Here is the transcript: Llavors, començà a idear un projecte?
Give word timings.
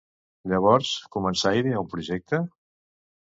Llavors, 0.53 0.93
començà 1.17 1.51
a 1.51 1.59
idear 1.59 1.83
un 1.83 1.91
projecte? 1.93 2.41